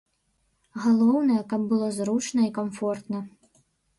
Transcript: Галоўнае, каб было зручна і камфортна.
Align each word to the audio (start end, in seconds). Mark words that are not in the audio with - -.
Галоўнае, 0.85 1.37
каб 1.51 1.61
было 1.73 1.91
зручна 1.99 2.41
і 2.47 2.51
камфортна. 2.57 3.19